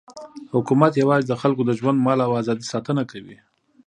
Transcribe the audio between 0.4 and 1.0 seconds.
حکومت